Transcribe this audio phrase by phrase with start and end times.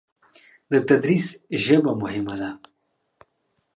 [0.71, 1.27] د تدریس
[1.63, 2.49] ژبه مهمه ده.